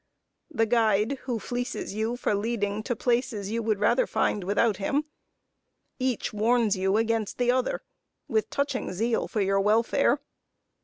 [0.49, 5.05] the guide, who fleeces you for leading to places you would rather find without him
[5.99, 7.83] each warns you against the other,
[8.27, 10.19] with touching zeal for your welfare.